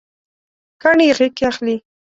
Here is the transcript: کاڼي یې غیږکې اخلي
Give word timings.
کاڼي 0.81 1.03
یې 1.09 1.13
غیږکې 1.17 1.43
اخلي 1.51 1.75